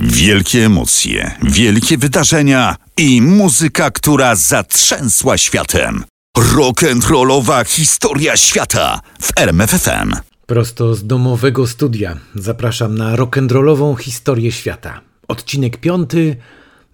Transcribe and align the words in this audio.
Wielkie 0.00 0.66
emocje, 0.66 1.30
wielkie 1.42 1.98
wydarzenia 1.98 2.76
i 2.96 3.22
muzyka, 3.22 3.90
która 3.90 4.34
zatrzęsła 4.34 5.38
światem. 5.38 6.04
Rock'n'rollowa 6.38 7.66
historia 7.66 8.36
świata 8.36 9.00
w 9.20 9.32
RMFFM. 9.36 10.12
Prosto 10.46 10.94
z 10.94 11.06
domowego 11.06 11.66
studia 11.66 12.16
zapraszam 12.34 12.98
na 12.98 13.16
rock'n'rollową 13.16 13.96
historię 13.96 14.52
świata. 14.52 15.00
Odcinek 15.28 15.76
piąty 15.76 16.36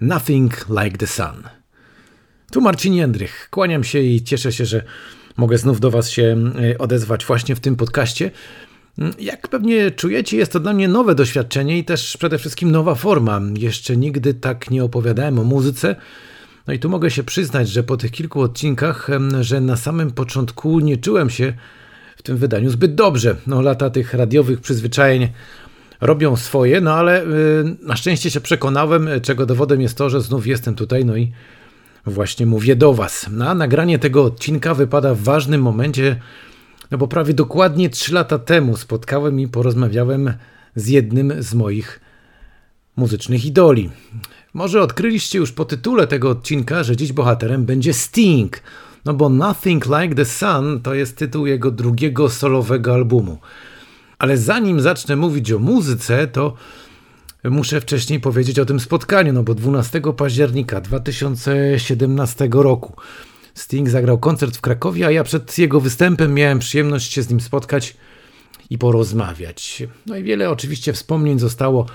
Nothing 0.00 0.66
Like 0.82 0.98
the 0.98 1.06
Sun. 1.06 1.42
Tu 2.52 2.60
Marcin 2.60 2.94
Jędrych. 2.94 3.48
Kłaniam 3.50 3.84
się 3.84 3.98
i 3.98 4.22
cieszę 4.22 4.52
się, 4.52 4.66
że 4.66 4.82
mogę 5.36 5.58
znów 5.58 5.80
do 5.80 5.90
Was 5.90 6.10
się 6.10 6.36
e, 6.72 6.78
odezwać 6.78 7.24
właśnie 7.24 7.54
w 7.54 7.60
tym 7.60 7.76
podcaście. 7.76 8.30
Jak 9.18 9.48
pewnie 9.48 9.90
czujecie, 9.90 10.36
jest 10.36 10.52
to 10.52 10.60
dla 10.60 10.72
mnie 10.72 10.88
nowe 10.88 11.14
doświadczenie 11.14 11.78
i 11.78 11.84
też 11.84 12.16
przede 12.16 12.38
wszystkim 12.38 12.70
nowa 12.70 12.94
forma. 12.94 13.40
Jeszcze 13.58 13.96
nigdy 13.96 14.34
tak 14.34 14.70
nie 14.70 14.84
opowiadałem 14.84 15.38
o 15.38 15.44
muzyce. 15.44 15.96
No 16.66 16.74
i 16.74 16.78
tu 16.78 16.88
mogę 16.88 17.10
się 17.10 17.24
przyznać, 17.24 17.68
że 17.68 17.82
po 17.82 17.96
tych 17.96 18.10
kilku 18.10 18.40
odcinkach, 18.40 19.08
że 19.40 19.60
na 19.60 19.76
samym 19.76 20.10
początku 20.10 20.80
nie 20.80 20.96
czułem 20.96 21.30
się 21.30 21.52
w 22.16 22.22
tym 22.22 22.36
wydaniu 22.36 22.70
zbyt 22.70 22.94
dobrze. 22.94 23.36
No, 23.46 23.62
lata 23.62 23.90
tych 23.90 24.14
radiowych 24.14 24.60
przyzwyczajeń 24.60 25.28
robią 26.00 26.36
swoje, 26.36 26.80
no 26.80 26.94
ale 26.94 27.22
y, 27.22 27.26
na 27.82 27.96
szczęście 27.96 28.30
się 28.30 28.40
przekonałem, 28.40 29.08
czego 29.22 29.46
dowodem 29.46 29.80
jest 29.80 29.98
to, 29.98 30.10
że 30.10 30.20
znów 30.20 30.46
jestem 30.46 30.74
tutaj, 30.74 31.04
no 31.04 31.16
i 31.16 31.32
właśnie 32.06 32.46
mówię 32.46 32.76
do 32.76 32.94
Was. 32.94 33.26
Na 33.30 33.44
no, 33.44 33.54
nagranie 33.54 33.98
tego 33.98 34.24
odcinka 34.24 34.74
wypada 34.74 35.14
w 35.14 35.20
ważnym 35.20 35.62
momencie 35.62 36.20
no 36.90 36.98
bo 36.98 37.08
prawie 37.08 37.34
dokładnie 37.34 37.90
3 37.90 38.14
lata 38.14 38.38
temu 38.38 38.76
spotkałem 38.76 39.40
i 39.40 39.48
porozmawiałem 39.48 40.32
z 40.76 40.88
jednym 40.88 41.42
z 41.42 41.54
moich 41.54 42.00
muzycznych 42.96 43.44
idoli. 43.44 43.90
Może 44.54 44.82
odkryliście 44.82 45.38
już 45.38 45.52
po 45.52 45.64
tytule 45.64 46.06
tego 46.06 46.30
odcinka, 46.30 46.82
że 46.82 46.96
dziś 46.96 47.12
bohaterem 47.12 47.64
będzie 47.64 47.94
Sting. 47.94 48.60
No 49.04 49.14
bo 49.14 49.28
Nothing 49.28 49.86
Like 49.86 50.14
the 50.14 50.24
Sun 50.24 50.80
to 50.82 50.94
jest 50.94 51.16
tytuł 51.16 51.46
jego 51.46 51.70
drugiego 51.70 52.28
solowego 52.28 52.94
albumu. 52.94 53.38
Ale 54.18 54.38
zanim 54.38 54.80
zacznę 54.80 55.16
mówić 55.16 55.52
o 55.52 55.58
muzyce, 55.58 56.26
to 56.26 56.54
muszę 57.44 57.80
wcześniej 57.80 58.20
powiedzieć 58.20 58.58
o 58.58 58.64
tym 58.64 58.80
spotkaniu, 58.80 59.32
no 59.32 59.42
bo 59.42 59.54
12 59.54 60.00
października 60.16 60.80
2017 60.80 62.48
roku 62.52 62.92
Sting 63.54 63.90
zagrał 63.90 64.18
koncert 64.18 64.56
w 64.56 64.60
Krakowie, 64.60 65.06
a 65.06 65.10
ja 65.10 65.24
przed 65.24 65.58
jego 65.58 65.80
występem 65.80 66.34
miałem 66.34 66.58
przyjemność 66.58 67.12
się 67.12 67.22
z 67.22 67.30
nim 67.30 67.40
spotkać 67.40 67.96
i 68.70 68.78
porozmawiać. 68.78 69.82
No 70.06 70.16
i 70.16 70.22
wiele 70.22 70.50
oczywiście 70.50 70.92
wspomnień 70.92 71.38
zostało 71.38 71.86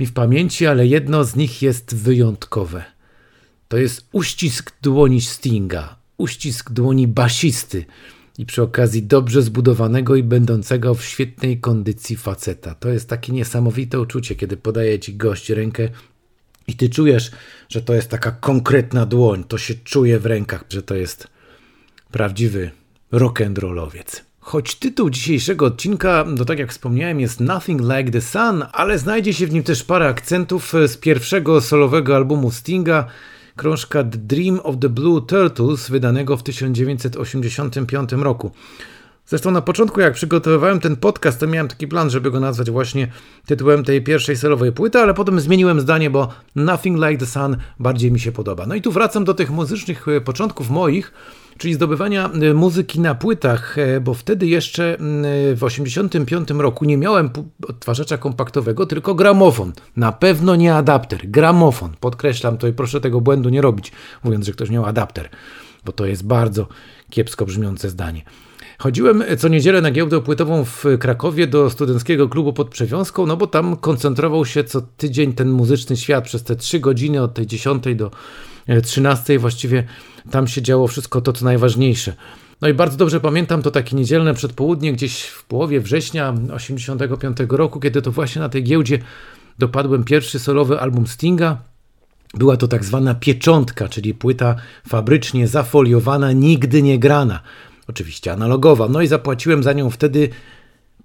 mi 0.00 0.06
w 0.06 0.12
pamięci, 0.12 0.66
ale 0.66 0.86
jedno 0.86 1.24
z 1.24 1.36
nich 1.36 1.62
jest 1.62 1.94
wyjątkowe. 1.94 2.84
To 3.68 3.76
jest 3.76 4.08
uścisk 4.12 4.72
dłoni 4.82 5.20
Stinga, 5.20 5.96
uścisk 6.16 6.70
dłoni 6.72 7.08
basisty 7.08 7.84
i 8.38 8.46
przy 8.46 8.62
okazji 8.62 9.02
dobrze 9.02 9.42
zbudowanego 9.42 10.16
i 10.16 10.22
będącego 10.22 10.94
w 10.94 11.04
świetnej 11.04 11.60
kondycji 11.60 12.16
faceta. 12.16 12.74
To 12.74 12.88
jest 12.88 13.08
takie 13.08 13.32
niesamowite 13.32 14.00
uczucie, 14.00 14.34
kiedy 14.34 14.56
podaje 14.56 14.98
ci 14.98 15.14
gość 15.14 15.50
rękę 15.50 15.88
i 16.68 16.74
ty 16.74 16.88
czujesz, 16.88 17.30
że 17.68 17.82
to 17.82 17.94
jest 17.94 18.10
taka 18.10 18.30
konkretna 18.30 19.06
dłoń, 19.06 19.44
to 19.44 19.58
się 19.58 19.74
czuje 19.74 20.18
w 20.18 20.26
rękach, 20.26 20.64
że 20.70 20.82
to 20.82 20.94
jest 20.94 21.28
prawdziwy 22.10 22.70
rock'n'rollowiec. 23.12 24.20
Choć 24.40 24.74
tytuł 24.74 25.10
dzisiejszego 25.10 25.66
odcinka, 25.66 26.24
no 26.28 26.44
tak 26.44 26.58
jak 26.58 26.70
wspomniałem, 26.70 27.20
jest 27.20 27.40
Nothing 27.40 27.80
Like 27.80 28.10
the 28.10 28.20
Sun, 28.20 28.64
ale 28.72 28.98
znajdzie 28.98 29.34
się 29.34 29.46
w 29.46 29.52
nim 29.52 29.62
też 29.62 29.84
parę 29.84 30.08
akcentów 30.08 30.72
z 30.86 30.96
pierwszego 30.96 31.60
solowego 31.60 32.16
albumu 32.16 32.50
Stinga, 32.50 33.06
krążka 33.56 34.04
The 34.04 34.18
Dream 34.18 34.60
of 34.62 34.76
the 34.80 34.88
Blue 34.88 35.22
Turtles, 35.22 35.90
wydanego 35.90 36.36
w 36.36 36.42
1985 36.42 38.12
roku. 38.12 38.50
Zresztą 39.28 39.50
na 39.50 39.62
początku, 39.62 40.00
jak 40.00 40.14
przygotowywałem 40.14 40.80
ten 40.80 40.96
podcast, 40.96 41.40
to 41.40 41.46
miałem 41.46 41.68
taki 41.68 41.88
plan, 41.88 42.10
żeby 42.10 42.30
go 42.30 42.40
nazwać 42.40 42.70
właśnie 42.70 43.08
tytułem 43.46 43.84
tej 43.84 44.02
pierwszej 44.02 44.36
solowej 44.36 44.72
płyty, 44.72 44.98
ale 44.98 45.14
potem 45.14 45.40
zmieniłem 45.40 45.80
zdanie, 45.80 46.10
bo 46.10 46.28
Nothing 46.56 46.98
Like 46.98 47.18
the 47.18 47.26
Sun 47.26 47.56
bardziej 47.78 48.12
mi 48.12 48.20
się 48.20 48.32
podoba. 48.32 48.66
No 48.66 48.74
i 48.74 48.82
tu 48.82 48.92
wracam 48.92 49.24
do 49.24 49.34
tych 49.34 49.50
muzycznych 49.50 50.08
e, 50.08 50.20
początków 50.20 50.70
moich, 50.70 51.12
czyli 51.58 51.74
zdobywania 51.74 52.30
e, 52.30 52.54
muzyki 52.54 53.00
na 53.00 53.14
płytach, 53.14 53.78
e, 53.78 54.00
bo 54.00 54.14
wtedy 54.14 54.46
jeszcze 54.46 54.96
w 55.54 55.64
85 55.64 56.50
roku 56.50 56.84
nie 56.84 56.96
miałem 56.96 57.30
odtwarzacza 57.68 58.18
kompaktowego, 58.18 58.86
tylko 58.86 59.14
gramofon. 59.14 59.72
Na 59.96 60.12
pewno 60.12 60.56
nie 60.56 60.74
adapter, 60.74 61.30
gramofon. 61.30 61.92
Podkreślam 62.00 62.58
to 62.58 62.68
i 62.68 62.72
proszę 62.72 63.00
tego 63.00 63.20
błędu 63.20 63.48
nie 63.48 63.62
robić, 63.62 63.92
mówiąc, 64.24 64.46
że 64.46 64.52
ktoś 64.52 64.70
miał 64.70 64.84
adapter, 64.84 65.28
bo 65.84 65.92
to 65.92 66.06
jest 66.06 66.26
bardzo 66.26 66.68
kiepsko 67.10 67.46
brzmiące 67.46 67.90
zdanie. 67.90 68.22
Chodziłem 68.78 69.24
co 69.38 69.48
niedzielę 69.48 69.80
na 69.80 69.90
giełdę 69.90 70.20
płytową 70.20 70.64
w 70.64 70.84
Krakowie 71.00 71.46
do 71.46 71.70
studenckiego 71.70 72.28
klubu 72.28 72.52
pod 72.52 72.68
Przewiązką, 72.68 73.26
no 73.26 73.36
bo 73.36 73.46
tam 73.46 73.76
koncentrował 73.76 74.46
się 74.46 74.64
co 74.64 74.80
tydzień 74.80 75.32
ten 75.32 75.50
muzyczny 75.50 75.96
świat 75.96 76.24
przez 76.24 76.42
te 76.42 76.56
trzy 76.56 76.80
godziny 76.80 77.22
od 77.22 77.34
tej 77.34 77.46
10 77.46 77.84
do 77.96 78.10
13. 78.82 79.34
E, 79.34 79.38
właściwie 79.38 79.84
tam 80.30 80.48
się 80.48 80.62
działo 80.62 80.86
wszystko 80.88 81.20
to, 81.20 81.32
co 81.32 81.44
najważniejsze. 81.44 82.14
No 82.60 82.68
i 82.68 82.74
bardzo 82.74 82.96
dobrze 82.96 83.20
pamiętam 83.20 83.62
to 83.62 83.70
takie 83.70 83.96
niedzielne 83.96 84.34
przedpołudnie 84.34 84.92
gdzieś 84.92 85.22
w 85.22 85.44
połowie 85.44 85.80
września 85.80 86.34
85 86.52 87.36
roku, 87.48 87.80
kiedy 87.80 88.02
to 88.02 88.12
właśnie 88.12 88.40
na 88.40 88.48
tej 88.48 88.64
giełdzie 88.64 88.98
dopadłem 89.58 90.04
pierwszy 90.04 90.38
solowy 90.38 90.80
album 90.80 91.06
Stinga. 91.06 91.58
Była 92.34 92.56
to 92.56 92.68
tak 92.68 92.84
zwana 92.84 93.14
pieczątka, 93.14 93.88
czyli 93.88 94.14
płyta 94.14 94.56
fabrycznie 94.88 95.48
zafoliowana, 95.48 96.32
nigdy 96.32 96.82
nie 96.82 96.98
grana 96.98 97.40
oczywiście 97.88 98.32
analogowa. 98.32 98.88
No 98.88 99.02
i 99.02 99.06
zapłaciłem 99.06 99.62
za 99.62 99.72
nią 99.72 99.90
wtedy 99.90 100.28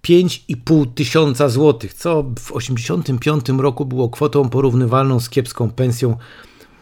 5,5 0.07 0.93
tysiąca 0.93 1.49
złotych, 1.49 1.93
co 1.93 2.23
w 2.39 2.51
85 2.51 3.49
roku 3.49 3.85
było 3.85 4.09
kwotą 4.09 4.49
porównywalną 4.49 5.19
z 5.19 5.29
kiepską 5.29 5.71
pensją 5.71 6.17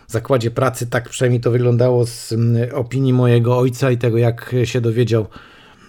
w 0.07 0.11
zakładzie 0.11 0.51
pracy. 0.51 0.87
Tak 0.87 1.09
przynajmniej 1.09 1.41
to 1.41 1.51
wyglądało 1.51 2.05
z 2.05 2.31
mm, 2.31 2.75
opinii 2.75 3.13
mojego 3.13 3.57
ojca 3.57 3.91
i 3.91 3.97
tego, 3.97 4.17
jak 4.17 4.55
się 4.63 4.81
dowiedział, 4.81 5.27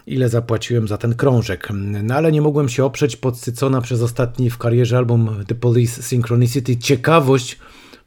ile 0.06 0.28
zapłaciłem 0.28 0.88
za 0.88 0.98
ten 0.98 1.14
krążek. 1.14 1.68
No 2.02 2.14
ale 2.14 2.32
nie 2.32 2.42
mogłem 2.42 2.68
się 2.68 2.84
oprzeć, 2.84 3.16
podsycona 3.16 3.80
przez 3.80 4.02
ostatni 4.02 4.50
w 4.50 4.58
karierze 4.58 4.98
album 4.98 5.44
The 5.46 5.54
Police 5.54 6.02
Synchronicity. 6.02 6.76
Ciekawość 6.76 7.58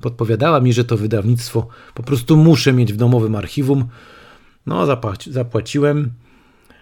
podpowiadała 0.02 0.60
mi, 0.60 0.74
że 0.74 0.86
to 0.86 0.98
wydawnictwo 0.98 1.68
po 1.94 2.04
prostu 2.04 2.38
muszę 2.38 2.74
mieć 2.74 2.94
w 2.94 2.98
domowym 2.98 3.36
archiwum. 3.36 3.86
No, 4.66 4.86
zapłaci, 4.86 5.32
zapłaciłem, 5.34 6.12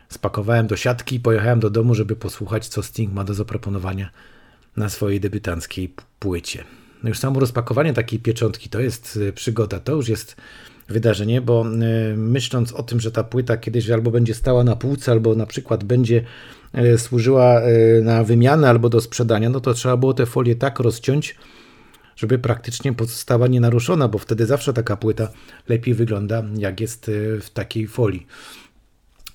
spakowałem 0.09 0.67
do 0.67 0.75
siatki 0.75 1.15
i 1.15 1.19
pojechałem 1.19 1.59
do 1.59 1.69
domu, 1.69 1.95
żeby 1.95 2.15
posłuchać, 2.15 2.67
co 2.67 2.83
Sting 2.83 3.13
ma 3.13 3.23
do 3.23 3.33
zaproponowania 3.33 4.09
na 4.77 4.89
swojej 4.89 5.19
debiutanckiej 5.19 5.93
płycie. 6.19 6.63
No 7.03 7.09
już 7.09 7.19
samo 7.19 7.39
rozpakowanie 7.39 7.93
takiej 7.93 8.19
pieczątki 8.19 8.69
to 8.69 8.79
jest 8.79 9.17
y, 9.17 9.33
przygoda, 9.33 9.79
to 9.79 9.91
już 9.91 10.09
jest 10.09 10.35
wydarzenie, 10.89 11.41
bo 11.41 11.65
y, 12.11 12.17
myśląc 12.17 12.73
o 12.73 12.83
tym, 12.83 12.99
że 12.99 13.11
ta 13.11 13.23
płyta 13.23 13.57
kiedyś 13.57 13.89
albo 13.89 14.11
będzie 14.11 14.33
stała 14.33 14.63
na 14.63 14.75
półce, 14.75 15.11
albo 15.11 15.35
na 15.35 15.45
przykład 15.45 15.83
będzie 15.83 16.23
y, 16.77 16.97
służyła 16.97 17.61
na 18.03 18.23
wymianę 18.23 18.69
albo 18.69 18.89
do 18.89 19.01
sprzedania, 19.01 19.49
no 19.49 19.59
to 19.59 19.73
trzeba 19.73 19.97
było 19.97 20.13
te 20.13 20.25
folie 20.25 20.55
tak 20.55 20.79
rozciąć, 20.79 21.35
żeby 22.21 22.39
praktycznie 22.39 22.93
pozostała 22.93 23.47
nienaruszona, 23.47 24.07
bo 24.07 24.17
wtedy 24.17 24.45
zawsze 24.45 24.73
taka 24.73 24.97
płyta 24.97 25.27
lepiej 25.69 25.93
wygląda, 25.93 26.43
jak 26.57 26.79
jest 26.79 27.09
e, 27.09 27.41
w 27.41 27.49
takiej 27.49 27.87
folii. 27.87 28.27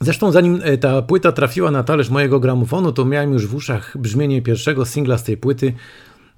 Zresztą 0.01 0.33
zanim 0.33 0.61
e, 0.63 0.79
ta 0.79 1.03
płyta 1.03 1.33
trafiła 1.33 1.71
na 1.71 1.83
talerz 1.83 2.11
mojego 2.11 2.41
gramofonu, 2.41 2.93
to 2.93 3.05
miałem 3.05 3.33
już 3.33 3.47
w 3.47 3.55
uszach 3.55 3.99
brzmienie 3.99 4.43
pierwszego 4.43 4.85
singla 4.85 5.19
z 5.19 5.25
tej 5.25 5.37
płyty, 5.37 5.73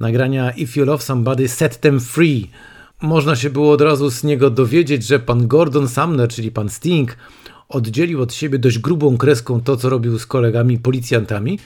nagrania 0.00 0.50
If 0.50 0.80
You 0.80 0.86
Love 0.86 1.02
Somebody, 1.02 1.48
Set 1.48 1.80
Them 1.80 2.00
Free. 2.00 2.50
Można 3.02 3.36
się 3.36 3.50
było 3.50 3.72
od 3.72 3.80
razu 3.80 4.10
z 4.10 4.24
niego 4.24 4.50
dowiedzieć, 4.50 5.06
że 5.06 5.18
pan 5.18 5.48
Gordon 5.48 5.88
Sumner, 5.88 6.28
czyli 6.28 6.50
pan 6.50 6.68
Sting, 6.68 7.16
oddzielił 7.68 8.22
od 8.22 8.34
siebie 8.34 8.58
dość 8.58 8.78
grubą 8.78 9.18
kreską 9.18 9.60
to, 9.60 9.76
co 9.76 9.88
robił 9.88 10.18
z 10.18 10.26
kolegami 10.26 10.78
policjantami, 10.78 11.58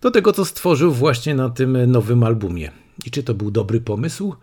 do 0.00 0.10
tego, 0.10 0.32
co 0.32 0.44
stworzył 0.44 0.92
właśnie 0.92 1.34
na 1.34 1.50
tym 1.50 1.90
nowym 1.90 2.22
albumie. 2.22 2.79
I 3.06 3.10
czy 3.10 3.22
to 3.22 3.34
był 3.34 3.50
dobry 3.50 3.80
pomysł? 3.80 4.34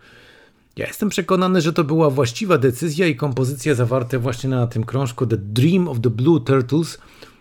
Ja 0.76 0.86
jestem 0.86 1.08
przekonany, 1.08 1.60
że 1.60 1.72
to 1.72 1.84
była 1.84 2.10
właściwa 2.10 2.58
decyzja 2.58 3.06
i 3.06 3.16
kompozycje 3.16 3.74
zawarte 3.74 4.18
właśnie 4.18 4.50
na 4.50 4.66
tym 4.66 4.84
krążku 4.84 5.26
The 5.26 5.36
Dream 5.36 5.88
of 5.88 6.00
the 6.00 6.10
Blue 6.10 6.40
Turtles 6.40 6.98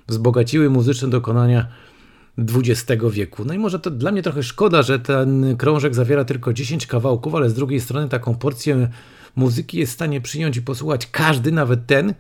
wzbogaciły 0.08 0.70
muzyczne 0.70 1.10
dokonania 1.10 1.68
XX 2.38 3.04
wieku. 3.12 3.46
No 3.46 3.54
i 3.54 3.60
może 3.60 3.80
to 3.80 3.92
dla 3.92 4.12
mnie 4.12 4.24
trochę 4.24 4.44
szkoda, 4.44 4.84
że 4.84 5.00
ten 5.00 5.58
krążek 5.58 5.96
zawiera 5.96 6.26
tylko 6.26 6.54
10 6.54 6.88
kawałków, 6.88 7.36
ale 7.36 7.50
z 7.50 7.54
drugiej 7.54 7.82
strony 7.82 8.10
taką 8.10 8.36
porcję 8.36 8.90
muzyki 9.36 9.78
jest 9.78 9.92
w 9.92 9.96
stanie 9.96 10.22
przyjąć 10.22 10.58
i 10.58 10.62
posłuchać 10.62 11.08
każdy, 11.12 11.52
nawet 11.52 11.86
ten, 11.86 12.14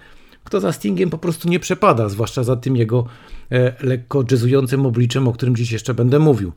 kto 0.44 0.59
za 0.59 0.71
Stingiem 0.71 1.09
po 1.09 1.17
prostu 1.17 1.49
nie 1.49 1.59
przepada, 1.59 2.09
zwłaszcza 2.09 2.44
za 2.44 2.55
tym 2.55 2.75
jego 2.75 3.05
e, 3.51 3.73
lekko 3.85 4.23
jazzującym 4.31 4.85
obliczem, 4.85 5.27
o 5.27 5.33
którym 5.33 5.55
dziś 5.55 5.71
jeszcze 5.71 5.94
będę 5.94 6.19
mówił. 6.19 6.51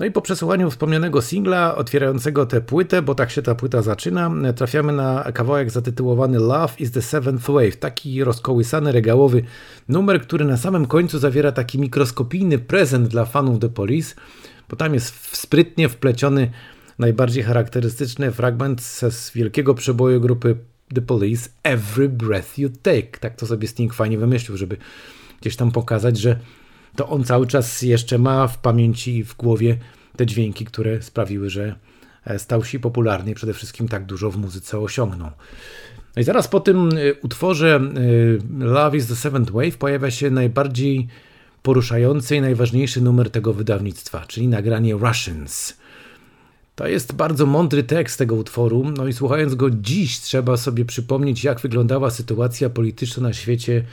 No 0.00 0.06
i 0.06 0.10
po 0.10 0.22
przesłuchaniu 0.22 0.70
wspomnianego 0.70 1.22
singla 1.22 1.74
otwierającego 1.74 2.46
tę 2.46 2.60
płytę, 2.60 3.02
bo 3.02 3.14
tak 3.14 3.30
się 3.30 3.42
ta 3.42 3.54
płyta 3.54 3.82
zaczyna, 3.82 4.30
trafiamy 4.56 4.92
na 4.92 5.32
kawałek 5.34 5.70
zatytułowany 5.70 6.38
Love 6.38 6.74
is 6.78 6.90
the 6.90 7.02
Seventh 7.02 7.50
Wave. 7.50 7.76
Taki 7.76 8.24
rozkołysany, 8.24 8.92
regałowy 8.92 9.42
numer, 9.88 10.22
który 10.22 10.44
na 10.44 10.56
samym 10.56 10.86
końcu 10.86 11.18
zawiera 11.18 11.52
taki 11.52 11.78
mikroskopijny 11.78 12.58
prezent 12.58 13.08
dla 13.08 13.24
fanów 13.24 13.58
The 13.58 13.68
Police, 13.68 14.14
bo 14.68 14.76
tam 14.76 14.94
jest 14.94 15.36
sprytnie 15.36 15.88
wpleciony 15.88 16.50
najbardziej 16.98 17.42
charakterystyczny 17.42 18.32
fragment 18.32 18.82
z 18.82 19.32
wielkiego 19.34 19.74
przeboju 19.74 20.20
grupy 20.20 20.56
The 20.94 21.02
Police 21.02 21.48
Every 21.62 22.08
Breath 22.08 22.58
You 22.58 22.70
Take. 22.82 23.18
Tak 23.20 23.36
to 23.36 23.46
sobie 23.46 23.68
Sting 23.68 23.94
fajnie 23.94 24.18
wymyślił, 24.18 24.56
żeby 24.56 24.76
gdzieś 25.40 25.56
tam 25.56 25.70
pokazać, 25.70 26.18
że 26.18 26.40
to 26.96 27.08
on 27.08 27.24
cały 27.24 27.46
czas 27.46 27.82
jeszcze 27.82 28.18
ma 28.18 28.46
w 28.46 28.58
pamięci 28.58 29.16
i 29.16 29.24
w 29.24 29.36
głowie 29.36 29.76
te 30.16 30.26
dźwięki, 30.26 30.64
które 30.64 31.02
sprawiły, 31.02 31.50
że 31.50 31.74
e, 32.24 32.38
stał 32.38 32.64
się 32.64 32.78
popularny 32.78 33.30
i 33.30 33.34
przede 33.34 33.54
wszystkim 33.54 33.88
tak 33.88 34.06
dużo 34.06 34.30
w 34.30 34.36
muzyce 34.36 34.78
osiągnął. 34.78 35.30
No 36.16 36.22
i 36.22 36.24
zaraz 36.24 36.48
po 36.48 36.60
tym 36.60 36.88
e, 36.88 37.14
utworze 37.22 37.80
e, 38.60 38.64
Love 38.64 38.96
is 38.96 39.06
the 39.06 39.16
Seventh 39.16 39.52
Wave 39.52 39.76
pojawia 39.76 40.10
się 40.10 40.30
najbardziej 40.30 41.08
poruszający 41.62 42.36
i 42.36 42.40
najważniejszy 42.40 43.00
numer 43.00 43.30
tego 43.30 43.52
wydawnictwa, 43.52 44.24
czyli 44.26 44.48
nagranie 44.48 44.94
Russians. 44.94 45.79
To 46.80 46.86
jest 46.86 47.12
bardzo 47.12 47.46
mądry 47.46 47.82
tekst 47.82 48.18
tego 48.18 48.34
utworu, 48.34 48.92
no 48.96 49.06
i 49.06 49.12
słuchając 49.12 49.54
go 49.54 49.70
dziś 49.70 50.20
trzeba 50.20 50.56
sobie 50.56 50.84
przypomnieć, 50.84 51.44
jak 51.44 51.60
wyglądała 51.60 52.10
sytuacja 52.10 52.70
polityczna 52.70 53.22
na 53.22 53.32
świecie 53.32 53.84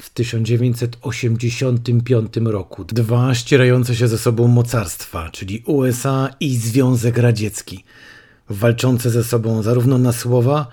w 0.00 0.10
1985 0.10 2.36
roku. 2.44 2.84
Dwa 2.84 3.34
ścierające 3.34 3.96
się 3.96 4.08
ze 4.08 4.18
sobą 4.18 4.48
mocarstwa, 4.48 5.30
czyli 5.30 5.62
USA 5.66 6.28
i 6.40 6.56
Związek 6.56 7.18
Radziecki, 7.18 7.84
walczące 8.48 9.10
ze 9.10 9.24
sobą 9.24 9.62
zarówno 9.62 9.98
na 9.98 10.12
słowa, 10.12 10.66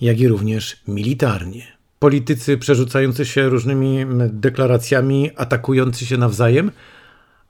jak 0.00 0.20
i 0.20 0.28
również 0.28 0.76
militarnie. 0.88 1.66
Politycy 1.98 2.58
przerzucający 2.58 3.24
się 3.24 3.48
różnymi 3.48 3.98
deklaracjami, 4.28 5.30
atakujący 5.36 6.06
się 6.06 6.16
nawzajem, 6.16 6.70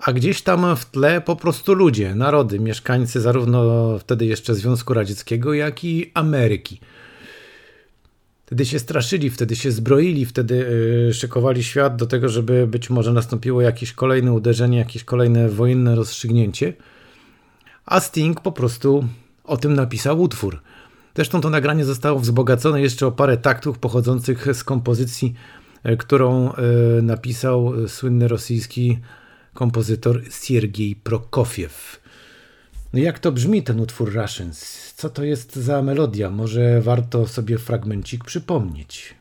a 0.02 0.12
gdzieś 0.12 0.43
tam 0.43 0.76
w 0.76 0.84
tle 0.84 1.20
po 1.20 1.37
prostu 1.37 1.75
ludzie, 1.75 2.14
narody, 2.14 2.60
mieszkańcy 2.60 3.20
zarówno 3.20 3.99
wtedy 3.99 4.26
jeszcze 4.26 4.54
Związku 4.54 4.94
Radzieckiego, 4.94 5.54
jak 5.54 5.84
i 5.84 6.10
Ameryki. 6.14 6.81
Wtedy 8.46 8.66
się 8.66 8.78
straszyli, 8.78 9.31
wtedy 9.31 9.56
się 9.56 9.70
zbroili, 9.70 10.26
wtedy 10.26 10.54
yy, 11.06 11.14
szykowali 11.14 11.64
świat 11.64 11.96
do 11.96 12.06
tego, 12.06 12.28
żeby 12.28 12.66
być 12.66 12.90
może 12.90 13.12
nastąpiło 13.12 13.62
jakieś 13.62 13.93
kolejne 13.93 14.32
uderzenie, 14.32 14.78
jakieś 14.78 15.04
kolejne 15.04 15.49
wojenne 15.49 15.94
rozstrzygnięcie. 15.94 16.72
A 17.87 18.00
Sting 18.00 18.40
po 18.40 18.52
prostu 18.52 19.08
o 19.44 19.56
tym 19.56 19.75
napisał 19.75 20.20
utwór. 20.20 20.60
Zresztą 21.16 21.40
to 21.40 21.50
nagranie 21.50 21.84
zostało 21.84 22.19
wzbogacone 22.19 22.82
jeszcze 22.82 23.06
o 23.06 23.12
parę 23.12 23.37
taktów 23.37 23.78
pochodzących 23.78 24.46
z 24.56 24.64
kompozycji, 24.64 25.34
yy, 25.84 25.96
którą 25.96 26.46
yy, 26.46 27.02
napisał 27.02 27.88
słynny 27.88 28.28
rosyjski 28.28 28.99
kompozytor 29.54 30.22
Siergiej 30.31 30.96
Prokofiew. 30.96 32.00
No 32.93 32.99
jak 32.99 33.19
to 33.19 33.32
brzmi 33.32 33.62
ten 33.62 33.81
utwór 33.81 34.14
Russians? 34.14 34.93
Co 34.96 35.10
to 35.10 35.25
jest 35.25 35.56
za 35.56 35.82
melodia? 35.82 36.31
Może 36.31 36.81
warto 36.81 37.26
sobie 37.26 37.58
fragmencik 37.58 38.25
przypomnieć. 38.25 39.14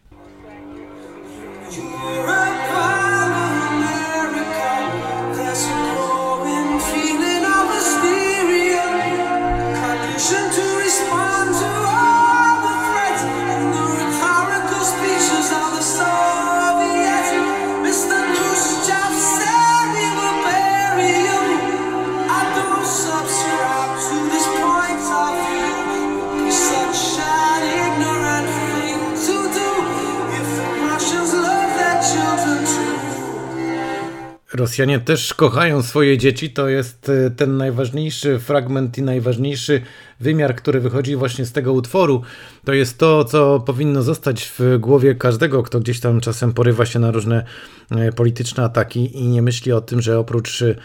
Rosjanie 34.61 34.99
też 34.99 35.33
kochają 35.33 35.81
swoje 35.81 36.17
dzieci. 36.17 36.49
To 36.49 36.69
jest 36.69 37.09
e, 37.09 37.31
ten 37.31 37.57
najważniejszy 37.57 38.39
fragment 38.39 38.97
i 38.97 39.01
najważniejszy 39.01 39.81
wymiar, 40.19 40.55
który 40.55 40.79
wychodzi 40.79 41.15
właśnie 41.15 41.45
z 41.45 41.51
tego 41.51 41.73
utworu. 41.73 42.21
To 42.65 42.73
jest 42.73 42.97
to, 42.97 43.25
co 43.25 43.59
powinno 43.59 44.01
zostać 44.01 44.51
w 44.59 44.77
głowie 44.79 45.15
każdego, 45.15 45.63
kto 45.63 45.79
gdzieś 45.79 45.99
tam 45.99 46.21
czasem 46.21 46.53
porywa 46.53 46.85
się 46.85 46.99
na 46.99 47.11
różne 47.11 47.45
e, 47.91 48.11
polityczne 48.11 48.63
ataki 48.63 49.17
i 49.17 49.27
nie 49.27 49.41
myśli 49.41 49.71
o 49.71 49.81
tym, 49.81 50.01
że 50.01 50.19
oprócz 50.19 50.61
e, 50.61 50.75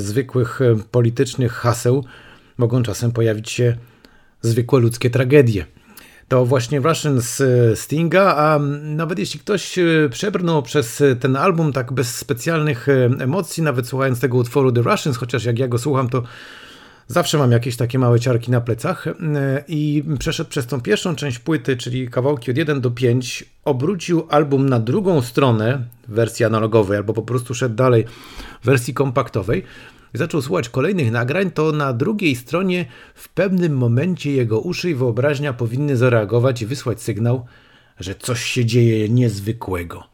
zwykłych 0.00 0.60
politycznych 0.90 1.52
haseł 1.52 2.04
mogą 2.58 2.82
czasem 2.82 3.12
pojawić 3.12 3.50
się 3.50 3.76
zwykłe 4.42 4.80
ludzkie 4.80 5.10
tragedie 5.10 5.66
to 6.28 6.46
właśnie 6.46 6.80
Russian 6.80 7.20
z 7.20 7.40
e, 7.40 7.76
Stinga, 7.76 8.36
a 8.36 8.58
nawet 8.82 9.18
jeśli 9.18 9.40
ktoś 9.40 9.78
e, 9.78 9.84
przebrnął 10.10 10.62
przez 10.62 11.00
e, 11.00 11.16
ten 11.16 11.36
album 11.36 11.72
tak 11.72 11.92
bez 11.92 12.16
specjalnych 12.16 12.86
emocji, 13.20 13.62
nawet 13.62 13.88
słuchając 13.88 14.20
tego 14.20 14.36
utworu 14.36 14.72
The 14.72 14.82
Russians, 14.82 15.16
chociaż 15.16 15.44
jak 15.44 15.58
ja 15.58 15.68
go 15.68 15.78
słucham, 15.78 16.08
to 16.08 16.22
zawsze 17.08 17.38
mam 17.38 17.52
jakieś 17.52 17.76
takie 17.76 17.98
małe 17.98 18.20
ciarki 18.20 18.50
na 18.50 18.60
plecach 18.60 19.06
i 19.68 20.04
przeszedł 20.18 20.50
przez 20.50 20.66
tą 20.66 20.80
pierwszą 20.80 21.16
część 21.16 21.38
płyty, 21.38 21.76
czyli 21.76 22.08
kawałki 22.08 22.50
od 22.50 22.56
1 22.56 22.80
do 22.80 22.90
5, 22.90 23.44
obrócił 23.64 24.26
album 24.30 24.68
na 24.68 24.80
drugą 24.80 25.22
stronę 25.22 25.82
wersji 26.08 26.44
analogowej, 26.44 26.96
albo 26.96 27.12
po 27.12 27.22
prostu 27.22 27.54
szedł 27.54 27.74
dalej 27.74 28.04
w 28.62 28.66
wersji 28.66 28.94
kompaktowej 28.94 29.64
i 30.14 30.18
zaczął 30.18 30.42
słuchać 30.42 30.68
kolejnych 30.68 31.10
nagrań, 31.10 31.50
to 31.50 31.72
na 31.72 31.92
drugiej 31.92 32.36
stronie 32.36 32.86
w 33.14 33.28
pewnym 33.28 33.76
momencie 33.76 34.32
jego 34.32 34.60
uszy 34.60 34.90
i 34.90 34.94
wyobraźnia 34.94 35.52
powinny 35.52 35.96
zareagować 35.96 36.62
i 36.62 36.66
wysłać 36.66 37.02
sygnał, 37.02 37.46
że 38.00 38.14
coś 38.14 38.44
się 38.44 38.64
dzieje 38.64 39.08
niezwykłego. 39.08 40.04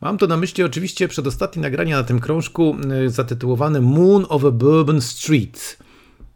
Mam 0.00 0.18
to 0.18 0.26
na 0.26 0.36
myśli 0.36 0.64
oczywiście 0.64 1.08
przedostatnie 1.08 1.62
nagranie 1.62 1.94
na 1.94 2.04
tym 2.04 2.20
krążku 2.20 2.76
y, 3.06 3.10
zatytułowane 3.10 3.80
Moon 3.80 4.26
of 4.28 4.44
a 4.44 4.50
Bourbon 4.50 5.00
Street. 5.00 5.78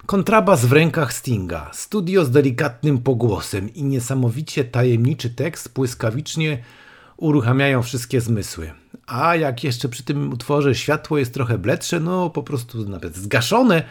Kontrabas 0.06 0.64
w 0.64 0.72
rękach 0.72 1.12
Stinga, 1.12 1.70
studio 1.74 2.24
z 2.24 2.30
delikatnym 2.30 2.98
pogłosem 2.98 3.74
i 3.74 3.84
niesamowicie 3.84 4.64
tajemniczy 4.64 5.30
tekst 5.30 5.74
błyskawicznie 5.74 6.62
uruchamiają 7.16 7.82
wszystkie 7.82 8.20
zmysły. 8.20 8.72
A 9.06 9.36
jak 9.36 9.64
jeszcze 9.64 9.88
przy 9.88 10.02
tym 10.02 10.32
utworze 10.32 10.74
światło 10.74 11.18
jest 11.18 11.34
trochę 11.34 11.58
bledsze, 11.58 12.00
no 12.00 12.30
po 12.30 12.42
prostu 12.42 12.88
nawet 12.88 13.16
zgaszone, 13.16 13.82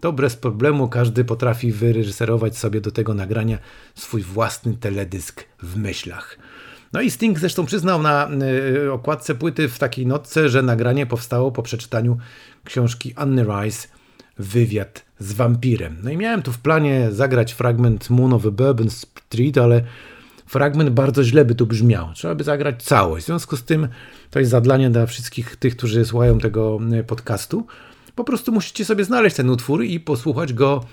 to 0.00 0.12
bez 0.12 0.36
problemu 0.36 0.88
każdy 0.88 1.24
potrafi 1.24 1.72
wyreżyserować 1.72 2.58
sobie 2.58 2.80
do 2.80 2.90
tego 2.90 3.14
nagrania 3.14 3.58
swój 3.94 4.22
własny 4.22 4.76
teledysk 4.76 5.44
w 5.62 5.76
myślach. 5.76 6.38
No 6.92 7.00
i 7.00 7.10
Sting 7.10 7.38
zresztą 7.38 7.66
przyznał 7.66 8.02
na 8.02 8.28
y, 8.84 8.92
okładce 8.92 9.34
płyty 9.34 9.68
w 9.68 9.78
takiej 9.78 10.06
notce, 10.06 10.48
że 10.48 10.62
nagranie 10.62 11.06
powstało 11.06 11.52
po 11.52 11.62
przeczytaniu 11.62 12.18
książki 12.64 13.12
Anny 13.16 13.44
Rice 13.44 13.88
Wywiad 14.38 15.04
z 15.18 15.32
wampirem. 15.32 15.96
No 16.02 16.10
i 16.10 16.16
miałem 16.16 16.42
tu 16.42 16.52
w 16.52 16.58
planie 16.58 17.08
zagrać 17.12 17.52
fragment 17.52 18.10
Moon 18.10 18.32
of 18.32 18.46
a 18.46 18.50
Bourbon 18.50 18.90
Street, 18.90 19.58
ale 19.58 19.82
fragment 20.50 20.90
bardzo 20.90 21.24
źle 21.24 21.44
by 21.44 21.54
tu 21.54 21.66
brzmiał. 21.66 22.08
Trzeba 22.14 22.34
by 22.34 22.44
zagrać 22.44 22.82
całość. 22.82 23.24
W 23.24 23.26
związku 23.26 23.56
z 23.56 23.62
tym 23.62 23.88
to 24.30 24.38
jest 24.38 24.50
zadanie 24.50 24.90
dla 24.90 25.06
wszystkich 25.06 25.56
tych, 25.56 25.76
którzy 25.76 26.04
słuchają 26.04 26.38
tego 26.38 26.78
e, 26.92 27.04
podcastu. 27.04 27.66
Po 28.14 28.24
prostu 28.24 28.52
musicie 28.52 28.84
sobie 28.84 29.04
znaleźć 29.04 29.36
ten 29.36 29.50
utwór 29.50 29.84
i 29.84 30.00
posłuchać 30.00 30.52
go 30.52 30.84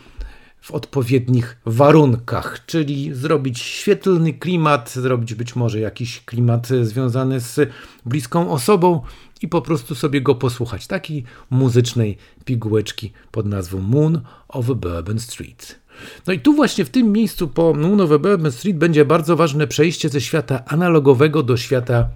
w 0.62 0.72
odpowiednich 0.72 1.58
warunkach, 1.66 2.66
czyli 2.66 3.14
zrobić 3.14 3.60
świetlny 3.60 4.34
klimat, 4.34 4.90
zrobić 4.90 5.34
być 5.34 5.56
może 5.56 5.80
jakiś 5.80 6.26
klimat 6.26 6.68
związany 6.68 7.40
z 7.40 7.72
bliską 8.06 8.52
osobą 8.52 9.02
i 9.42 9.48
po 9.48 9.62
prostu 9.62 9.96
sobie 9.96 10.22
go 10.22 10.36
posłuchać. 10.36 10.88
Takiej 10.88 11.24
muzycznej 11.50 12.18
pigułeczki 12.46 13.12
pod 13.32 13.46
nazwą 13.46 13.80
Moon 13.80 14.22
of 14.48 14.66
Bourbon 14.66 15.20
Street. 15.20 15.87
No 16.28 16.34
i 16.34 16.40
tu 16.40 16.54
właśnie 16.54 16.86
w 16.86 16.90
tym 16.90 17.12
miejscu 17.12 17.48
po 17.48 17.70
of 17.70 18.22
Bourbon 18.22 18.52
Street 18.52 18.78
będzie 18.78 19.06
bardzo 19.06 19.36
ważne 19.36 19.68
przejście 19.68 20.10
ze 20.10 20.22
świata 20.22 20.64
analogowego 20.68 21.44
do 21.44 21.58
świata 21.58 22.10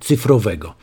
cyfrowego. 0.00 0.74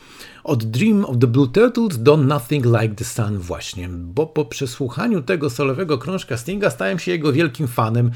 Od 0.44 0.64
Dream 0.64 1.06
of 1.06 1.18
the 1.20 1.28
Blue 1.28 1.48
Turtles 1.48 2.04
do 2.04 2.18
Nothing 2.18 2.66
Like 2.66 2.96
the 2.96 3.06
Sun 3.06 3.38
właśnie, 3.38 3.90
bo 3.90 4.28
po 4.28 4.46
przesłuchaniu 4.46 5.22
tego 5.22 5.50
solowego 5.50 5.98
krążka 5.98 6.38
Stinga 6.38 6.70
stałem 6.70 7.00
się 7.00 7.12
jego 7.12 7.34
wielkim 7.34 7.68
fanem. 7.68 8.12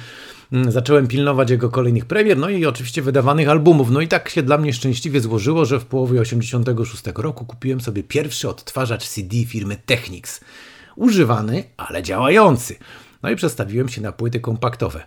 Mm, 0.52 0.72
zacząłem 0.72 1.08
pilnować 1.08 1.50
jego 1.50 1.70
kolejnych 1.70 2.06
premier, 2.06 2.38
no 2.38 2.50
i 2.50 2.66
oczywiście 2.66 3.02
wydawanych 3.02 3.50
albumów. 3.50 3.92
No 3.92 4.02
i 4.02 4.08
tak 4.08 4.30
się 4.30 4.44
dla 4.44 4.58
mnie 4.58 4.74
szczęśliwie 4.74 5.22
złożyło, 5.22 5.66
że 5.66 5.80
w 5.80 5.86
połowie 5.86 6.22
86 6.22 7.04
roku 7.16 7.46
kupiłem 7.46 7.82
sobie 7.82 8.04
pierwszy 8.04 8.50
odtwarzacz 8.50 9.08
CD 9.08 9.46
firmy 9.46 9.78
Technics. 9.86 10.42
Używany, 10.96 11.64
ale 11.78 12.04
działający. 12.04 12.76
No 13.24 13.30
i 13.30 13.36
przestawiłem 13.36 13.90
się 13.90 14.02
na 14.02 14.12
płyty 14.12 14.40
kompaktowe. 14.40 15.04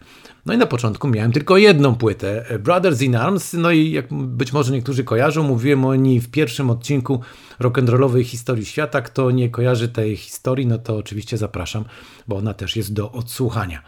No 0.47 0.55
i 0.55 0.59
na 0.59 0.67
początku 0.67 1.09
miałem 1.09 1.33
tylko 1.33 1.57
jedną 1.57 1.95
płytę, 1.95 2.49
e, 2.49 2.59
Brothers 2.59 3.03
in 3.03 3.17
Arms, 3.17 3.53
no 3.53 3.71
i 3.71 3.91
jak 3.91 4.07
być 4.13 4.53
może 4.53 4.73
niektórzy 4.73 5.05
kojarzą, 5.05 5.43
mówiłem 5.43 5.85
o 5.85 5.95
niej 5.95 6.21
w 6.21 6.31
pierwszym 6.31 6.71
odcinku 6.71 7.21
rock'n'rollowej 7.61 8.25
historii 8.25 8.65
świata. 8.65 9.01
Kto 9.01 9.31
nie 9.31 9.51
kojarzy 9.51 9.89
tej 9.89 10.17
historii, 10.17 10.67
no 10.67 10.79
to 10.79 10.97
oczywiście 10.97 11.37
zapraszam, 11.37 11.85
bo 12.29 12.37
ona 12.37 12.55
też 12.55 12.77
jest 12.77 12.93
do 12.93 13.13
odsłuchania. 13.13 13.83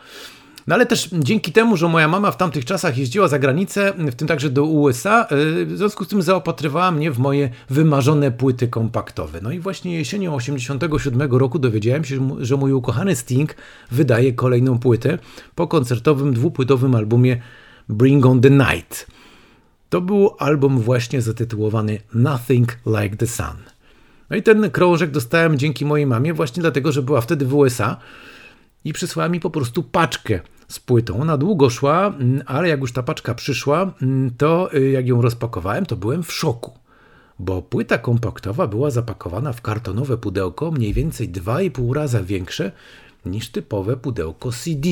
No 0.68 0.74
ale 0.74 0.86
też 0.86 1.08
dzięki 1.12 1.52
temu, 1.52 1.76
że 1.76 1.88
moja 1.88 2.08
mama 2.08 2.30
w 2.30 2.36
tamtych 2.36 2.64
czasach 2.64 2.98
jeździła 2.98 3.28
za 3.28 3.38
granicę, 3.38 3.92
w 3.98 4.14
tym 4.14 4.28
także 4.28 4.50
do 4.50 4.64
USA, 4.64 5.26
y, 5.32 5.66
w 5.66 5.76
związku 5.76 6.04
z 6.04 6.08
tym 6.08 6.22
zaopatrywała 6.22 6.90
mnie 6.90 7.10
w 7.10 7.18
moje 7.18 7.50
wymarzone 7.70 8.30
płyty 8.30 8.68
kompaktowe. 8.68 9.40
No 9.42 9.52
i 9.52 9.58
właśnie 9.58 9.94
jesienią 9.94 10.34
87 10.34 11.32
roku 11.32 11.58
dowiedziałem 11.58 12.04
się, 12.04 12.36
że 12.40 12.56
mój 12.56 12.72
ukochany 12.72 13.16
Sting 13.16 13.54
wydaje 13.90 14.32
kolejną 14.32 14.78
płytę 14.78 15.18
po 15.54 15.66
koncertowym 15.66 16.34
dwupłytowym 16.34 16.94
albumie 16.94 17.40
Bring 17.88 18.26
on 18.26 18.40
the 18.40 18.50
Night. 18.50 19.06
To 19.88 20.00
był 20.00 20.30
album 20.38 20.80
właśnie 20.80 21.22
zatytułowany 21.22 21.98
Nothing 22.14 22.78
Like 22.86 23.16
the 23.16 23.26
Sun. 23.26 23.56
No 24.30 24.36
i 24.36 24.42
ten 24.42 24.70
krążek 24.70 25.10
dostałem 25.10 25.58
dzięki 25.58 25.84
mojej 25.84 26.06
mamie 26.06 26.34
właśnie 26.34 26.60
dlatego, 26.60 26.92
że 26.92 27.02
była 27.02 27.20
wtedy 27.20 27.46
w 27.46 27.54
USA 27.54 27.96
i 28.84 28.92
przysłała 28.92 29.28
mi 29.28 29.40
po 29.40 29.50
prostu 29.50 29.82
paczkę 29.82 30.40
z 30.68 30.78
płytą. 30.78 31.20
Ona 31.20 31.36
długo 31.36 31.70
szła, 31.70 32.06
mm, 32.06 32.42
ale 32.46 32.68
jak 32.68 32.80
już 32.80 32.92
ta 32.92 33.02
paczka 33.02 33.34
przyszła, 33.34 33.92
mm, 34.02 34.30
to 34.38 34.74
y, 34.74 34.90
jak 34.90 35.06
ją 35.06 35.22
rozpakowałem, 35.22 35.86
to 35.86 35.96
byłem 35.96 36.22
w 36.22 36.32
szoku. 36.32 36.78
Bo 37.38 37.62
płyta 37.62 37.98
kompaktowa 37.98 38.66
była 38.66 38.90
zapakowana 38.90 39.52
w 39.52 39.62
kartonowe 39.62 40.16
pudełko, 40.16 40.70
mniej 40.70 40.92
więcej 40.92 41.28
2,5 41.28 41.92
raza 41.92 42.22
większe 42.22 42.72
niż 43.26 43.48
typowe 43.48 43.96
pudełko 43.96 44.52
CD. 44.52 44.88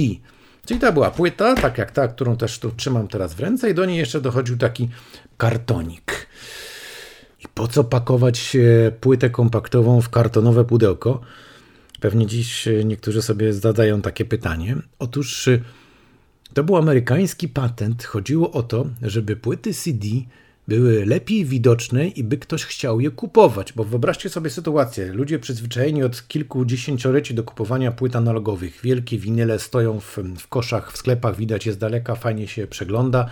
Czyli 0.67 0.81
ta 0.81 0.93
była 0.93 1.11
płyta, 1.11 1.55
tak 1.55 1.79
jak 1.79 1.91
ta, 1.91 2.09
którą 2.09 2.37
też 2.37 2.59
tu 2.59 2.71
trzymam 2.71 3.09
teraz 3.09 3.35
w 3.35 3.41
ręce, 3.41 3.71
i 3.71 3.75
do 3.75 3.85
niej 3.85 3.99
jeszcze 3.99 4.21
dochodził 4.21 4.57
taki 4.57 4.89
kartonik. 5.37 6.27
I 7.45 7.49
po 7.55 7.69
co 7.69 7.85
pakować 7.85 8.57
płytę 9.01 9.31
kompaktową 9.31 10.01
w 10.01 10.09
kartonowe 10.09 10.65
pudełko? 10.65 11.21
Pewnie 12.01 12.27
dziś 12.27 12.69
e, 12.69 12.85
niektórzy 12.85 13.23
sobie 13.23 13.53
zadają 13.53 14.03
takie 14.03 14.25
pytanie. 14.25 14.77
Otóż 14.99 15.49
e, 15.49 15.61
to 16.55 16.65
był 16.65 16.77
amerykański 16.77 17.49
patent. 17.49 18.05
Chodziło 18.05 18.53
o 18.53 18.63
to, 18.63 18.87
żeby 19.03 19.37
płyty 19.37 19.75
CD 19.75 20.07
były 20.69 21.07
lepiej 21.07 21.45
widoczne 21.45 22.09
i 22.09 22.25
by 22.25 22.39
ktoś 22.39 22.65
chciał 22.65 23.01
je 23.01 23.11
kupować. 23.11 23.73
Bo 23.73 23.85
wyobraźcie 23.85 24.29
sobie 24.29 24.51
sytuację. 24.51 25.13
Ludzie 25.13 25.39
przyzwyczajeni 25.39 26.03
od 26.03 26.29
kilku 26.29 26.65
dziesięcioleci 26.65 27.35
do 27.35 27.45
kupowania 27.45 27.93
płyt 27.93 28.17
analogowych. 28.17 28.81
Wielkie 28.83 29.19
winyle 29.19 29.59
stoją 29.59 30.01
w, 30.01 30.19
w 30.39 30.49
koszach, 30.49 30.93
w 30.93 30.97
sklepach, 30.97 31.37
widać 31.37 31.67
je 31.67 31.73
z 31.73 31.79
daleka, 31.79 32.15
fajnie 32.15 32.49
się 32.49 32.67
przegląda. 32.67 33.29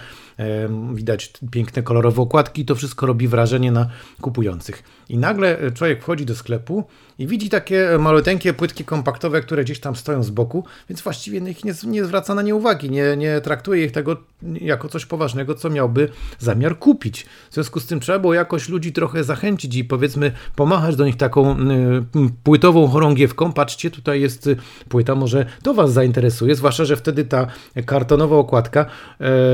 Widać 0.94 1.32
piękne 1.50 1.82
kolorowe 1.82 2.22
okładki, 2.22 2.64
to 2.64 2.74
wszystko 2.74 3.06
robi 3.06 3.28
wrażenie 3.28 3.72
na 3.72 3.88
kupujących. 4.20 4.82
I 5.08 5.18
nagle 5.18 5.58
e, 5.58 5.70
człowiek 5.70 6.02
wchodzi 6.02 6.26
do 6.26 6.34
sklepu 6.34 6.84
i 7.18 7.26
widzi 7.26 7.50
takie 7.50 7.98
maluteńkie 7.98 8.54
płytki 8.54 8.84
kompaktowe, 8.84 9.40
które 9.40 9.64
gdzieś 9.64 9.80
tam 9.80 9.96
stoją 9.96 10.22
z 10.22 10.30
boku, 10.30 10.64
więc 10.88 11.00
właściwie 11.00 11.50
ich 11.50 11.64
nie, 11.64 11.74
nie 11.86 12.04
zwraca 12.04 12.34
na 12.34 12.42
nie 12.42 12.54
uwagi, 12.54 12.90
nie, 12.90 13.16
nie 13.16 13.40
traktuje 13.40 13.84
ich 13.84 13.92
tego 13.92 14.16
jako 14.42 14.88
coś 14.88 15.06
poważnego, 15.06 15.54
co 15.54 15.70
miałby 15.70 16.08
zamiar 16.38 16.78
kupić. 16.78 17.23
W 17.50 17.54
związku 17.54 17.80
z 17.80 17.86
tym 17.86 18.00
trzeba 18.00 18.18
było 18.18 18.34
jakoś 18.34 18.68
ludzi 18.68 18.92
trochę 18.92 19.24
zachęcić 19.24 19.76
i 19.76 19.84
powiedzmy 19.84 20.32
pomachać 20.56 20.96
do 20.96 21.04
nich 21.04 21.16
taką 21.16 21.60
y, 21.60 22.04
płytową 22.44 22.88
chorągiewką. 22.88 23.52
Patrzcie, 23.52 23.90
tutaj 23.90 24.20
jest 24.20 24.50
płyta, 24.88 25.14
może 25.14 25.46
to 25.62 25.74
Was 25.74 25.92
zainteresuje, 25.92 26.54
zwłaszcza, 26.54 26.84
że 26.84 26.96
wtedy 26.96 27.24
ta 27.24 27.46
kartonowa 27.86 28.36
okładka 28.36 28.86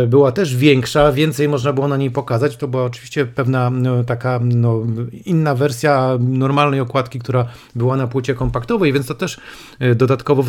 y, 0.03 0.07
była 0.07 0.33
też 0.33 0.57
większa 0.57 1.13
więcej 1.13 1.49
można 1.49 1.73
było 1.73 1.89
na 1.89 1.97
niej 1.97 2.11
pokazać. 2.11 2.57
To 2.57 2.69
była 2.69 2.85
oczywiście 2.85 3.27
pewna 3.27 3.71
no, 3.71 4.05
taka 4.05 4.41
no, 4.43 4.83
inna 5.25 5.55
wersja 5.55 6.19
normalnej 6.21 6.81
okładki, 6.81 7.19
która 7.19 7.47
była 7.75 7.97
na 7.97 8.07
płycie 8.07 8.35
kompaktowej, 8.35 8.93
więc 8.93 9.07
to 9.07 9.15
też 9.15 9.41
e, 9.79 9.95
dodatkowo 9.95 10.45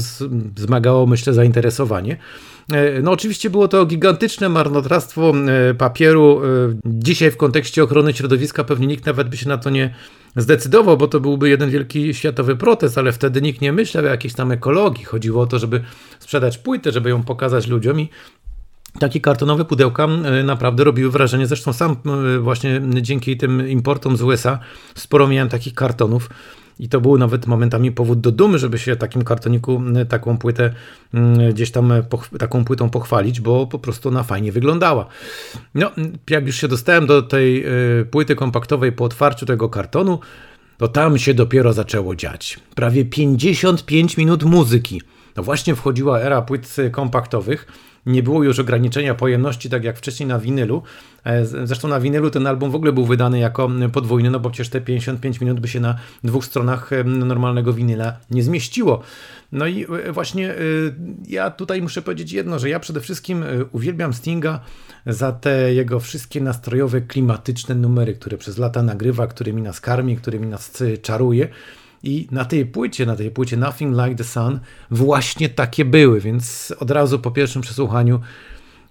wzmagało, 0.56 1.06
myślę, 1.06 1.34
zainteresowanie. 1.34 2.18
E, 2.72 3.02
no 3.02 3.12
oczywiście 3.12 3.50
było 3.50 3.68
to 3.68 3.86
gigantyczne 3.86 4.50
marnotrawstwo 4.50 5.34
e, 5.70 5.74
papieru. 5.74 6.42
Dzisiaj 6.86 7.32
w 7.32 7.38
kontekście 7.38 7.84
ochrony 7.84 8.14
środowiska 8.14 8.64
pewnie 8.64 8.88
nikt 8.88 9.06
nawet 9.06 9.30
by 9.30 9.38
się 9.38 9.50
na 9.50 9.58
to 9.58 9.70
nie 9.70 9.94
zdecydował, 10.36 10.98
bo 10.98 11.08
to 11.08 11.20
byłby 11.20 11.50
jeden 11.50 11.70
wielki 11.70 12.14
światowy 12.14 12.56
protest, 12.56 12.98
ale 12.98 13.12
wtedy 13.12 13.42
nikt 13.42 13.62
nie 13.62 13.74
myślał 13.74 14.06
o 14.06 14.08
jakiejś 14.08 14.34
tam 14.34 14.52
ekologii. 14.52 15.04
Chodziło 15.04 15.42
o 15.42 15.48
to, 15.48 15.60
żeby 15.60 15.82
sprzedać 16.20 16.58
płytę, 16.58 16.92
żeby 16.92 17.10
ją 17.10 17.24
pokazać 17.24 17.68
ludziom 17.68 18.00
i 18.00 18.10
takie 19.00 19.22
kartonowe 19.22 19.66
pudełka 19.66 20.06
e, 20.06 20.44
naprawdę 20.44 20.84
robiły 20.84 21.12
wrażenie. 21.12 21.48
Zresztą 21.48 21.74
sam 21.74 21.96
e, 22.36 22.40
właśnie 22.40 22.82
dzięki 23.02 23.38
tym 23.38 23.70
importom 23.70 24.18
z 24.18 24.22
USA 24.22 24.60
sporo 24.96 25.28
miałem 25.28 25.50
takich 25.50 25.74
kartonów. 25.74 26.30
I 26.80 26.90
to 26.90 27.02
był 27.02 27.18
nawet 27.18 27.48
momentami 27.48 27.92
powód 27.92 28.22
do 28.22 28.32
dumy, 28.32 28.60
żeby 28.60 28.80
się 28.80 28.96
takim 28.96 29.24
kartoniku, 29.24 29.82
e, 29.96 30.06
taką 30.06 30.38
płytę 30.38 30.74
gdzieś 31.50 31.72
tam 31.72 31.94
taką 32.40 32.66
płytą 32.66 32.90
pochwalić, 32.90 33.42
bo 33.42 33.68
po 33.68 33.80
prostu 33.80 34.10
ona 34.10 34.24
fajnie 34.24 34.52
wyglądała. 34.52 35.06
No, 35.76 35.92
jak 36.30 36.48
już 36.48 36.56
się 36.56 36.68
dostałem 36.68 37.08
do 37.08 37.22
tej 37.22 37.66
płyty 38.12 38.36
kompaktowej 38.36 38.92
po 38.92 39.06
otwarciu 39.06 39.46
tego 39.46 39.70
kartonu, 39.70 40.20
to 40.78 40.88
tam 40.88 41.18
się 41.18 41.34
dopiero 41.34 41.74
zaczęło 41.74 42.16
dziać. 42.16 42.60
Prawie 42.76 43.06
55 43.06 44.18
minut 44.18 44.44
muzyki. 44.44 45.02
No 45.36 45.44
właśnie 45.44 45.76
wchodziła 45.76 46.20
era 46.20 46.42
płyt 46.42 46.76
kompaktowych 46.92 47.68
nie 48.06 48.24
było 48.24 48.44
już 48.44 48.60
ograniczenia 48.60 49.16
pojemności, 49.16 49.70
tak 49.70 49.84
jak 49.84 49.98
wcześniej 49.98 50.28
na 50.28 50.40
winylu. 50.40 50.84
E, 51.24 51.46
zresztą 51.46 51.88
na 51.88 52.00
winylu 52.00 52.30
ten 52.30 52.48
album 52.48 52.72
w 52.72 52.76
ogóle 52.76 52.94
był 52.94 53.06
wydany 53.06 53.40
jako 53.40 53.70
podwójny, 53.94 54.32
no 54.32 54.40
bo 54.40 54.50
przecież 54.50 54.70
te 54.70 54.82
55 54.82 55.42
minut 55.42 55.60
by 55.60 55.68
się 55.68 55.80
na 55.80 55.96
dwóch 56.24 56.46
stronach 56.46 56.90
normalnego 57.06 57.74
winyla 57.74 58.18
nie 58.32 58.44
zmieściło. 58.44 59.02
No 59.52 59.68
i 59.68 59.84
e, 59.84 60.12
właśnie 60.12 60.52
e, 60.52 60.56
ja 61.28 61.52
tutaj 61.52 61.82
muszę 61.82 62.02
powiedzieć 62.02 62.32
jedno, 62.32 62.60
że 62.60 62.70
ja 62.70 62.80
przede 62.80 63.02
wszystkim 63.02 63.44
uwielbiam 63.72 64.14
Stinga 64.14 64.60
za 65.06 65.32
te 65.32 65.74
jego 65.74 66.00
wszystkie 66.00 66.42
nastrojowe, 66.42 67.02
klimatyczne 67.02 67.76
numery, 67.76 68.14
które 68.14 68.38
przez 68.38 68.58
lata 68.58 68.84
nagrywa, 68.84 69.28
którymi 69.28 69.62
nas 69.62 69.82
karmi, 69.82 70.18
którymi 70.18 70.48
nas 70.48 70.84
czaruje. 71.02 71.48
I 72.04 72.28
na 72.32 72.46
tej 72.46 72.66
płycie, 72.66 73.06
na 73.06 73.16
tej 73.16 73.32
płycie 73.32 73.58
Nothing 73.58 73.98
Like 73.98 74.16
the 74.16 74.24
Sun 74.24 74.60
właśnie 74.92 75.50
takie 75.50 75.86
były, 75.86 76.22
więc 76.22 76.74
od 76.80 76.92
razu 76.92 77.20
po 77.20 77.32
pierwszym 77.32 77.62
przesłuchaniu 77.62 78.20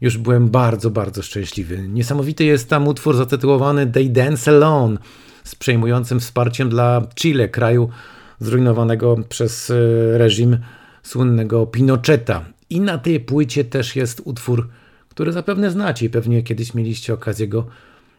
już 0.00 0.19
byłem 0.19 0.49
bardzo, 0.49 0.90
bardzo 0.90 1.23
szczęśliwy. 1.23 1.88
Niesamowity 1.88 2.45
jest 2.45 2.69
tam 2.69 2.88
utwór 2.88 3.17
zatytułowany 3.17 3.87
They 3.87 4.09
Dance 4.09 4.50
Alone 4.50 4.99
z 5.45 5.55
przejmującym 5.55 6.21
wsparciem 6.21 6.69
dla 6.69 7.07
Chile, 7.14 7.49
kraju 7.49 7.90
zrujnowanego 8.40 9.17
przez 9.29 9.71
e, 9.71 9.75
reżim 10.19 10.59
słynnego 11.02 11.67
Pinocheta. 11.67 12.45
I 12.71 12.81
na 12.81 12.99
tej 12.99 13.21
płycie 13.21 13.64
też 13.64 13.97
jest 13.97 14.23
utwór, 14.25 14.69
który 15.09 15.33
zapewne 15.33 15.71
znacie 15.71 16.07
i 16.07 16.11
pewnie 16.11 16.43
kiedyś 16.43 16.75
mieliście 16.75 17.14
okazję 17.14 17.49
go 17.49 17.67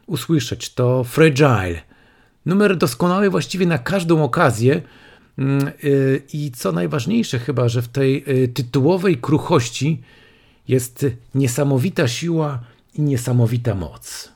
usłyszeć. 0.06 0.74
To 0.74 1.04
Fragile 1.04 1.91
Numer 2.46 2.76
doskonały 2.76 3.30
właściwie 3.30 3.66
na 3.66 3.78
każdą 3.78 4.24
okazję. 4.24 4.82
Mm, 5.38 5.68
y, 5.84 6.22
I 6.32 6.50
co 6.50 6.72
najważniejsze, 6.72 7.38
chyba, 7.38 7.68
że 7.68 7.82
w 7.82 7.88
tej 7.88 8.24
y, 8.44 8.48
tytułowej 8.48 9.16
kruchości 9.16 10.02
jest 10.68 11.06
niesamowita 11.34 12.08
siła 12.08 12.60
i 12.94 13.02
niesamowita 13.02 13.74
moc. 13.74 14.31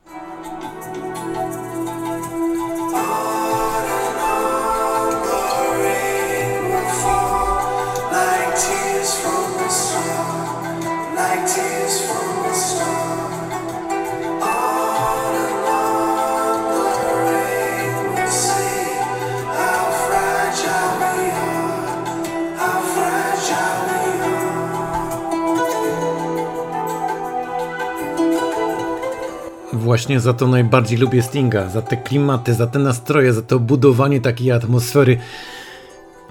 Właśnie 29.96 30.20
za 30.20 30.32
to 30.32 30.48
najbardziej 30.48 30.98
lubię 30.98 31.22
Stinga, 31.22 31.68
za 31.68 31.82
te 31.82 31.96
klimaty, 31.96 32.54
za 32.54 32.66
te 32.66 32.78
nastroje, 32.78 33.32
za 33.32 33.42
to 33.42 33.60
budowanie 33.60 34.20
takiej 34.20 34.52
atmosfery. 34.52 35.18